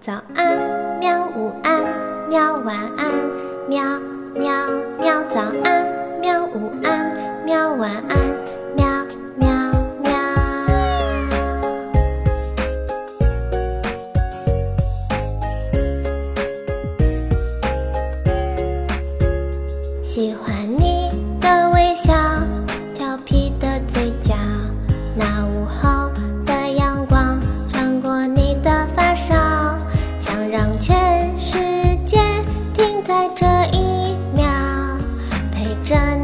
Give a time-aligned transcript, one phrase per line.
[0.00, 1.26] 早安，喵！
[1.36, 1.84] 午安，
[2.28, 2.54] 喵！
[2.60, 3.12] 晚安，
[3.68, 3.82] 喵！
[4.32, 4.48] 喵
[5.00, 5.24] 喵！
[5.24, 5.86] 早安，
[6.20, 6.44] 喵！
[6.46, 7.74] 午安，喵！
[7.74, 8.16] 晚安，
[8.76, 8.86] 喵！
[9.36, 9.48] 喵
[10.00, 10.10] 喵！
[20.02, 20.54] 喜欢
[35.88, 36.17] 陪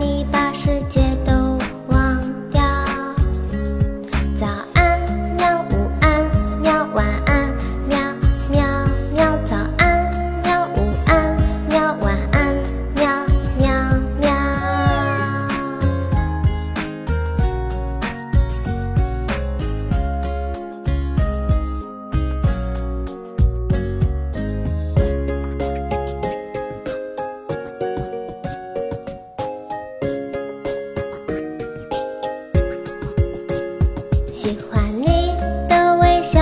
[34.45, 35.35] 喜欢你
[35.71, 36.39] 的微笑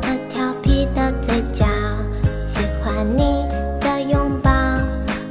[0.00, 1.66] 和调皮的嘴角，
[2.46, 3.44] 喜欢你
[3.80, 4.52] 的拥抱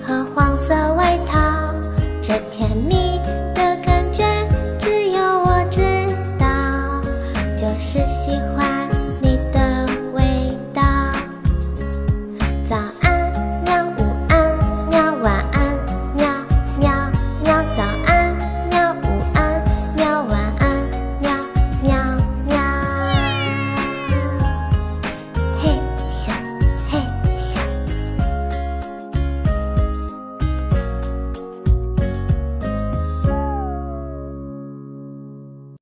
[0.02, 1.74] 和黄色外套，
[2.22, 3.22] 这甜蜜
[3.56, 4.26] 的感觉
[4.82, 5.80] 只有我知
[6.38, 7.02] 道，
[7.56, 8.79] 就是喜欢。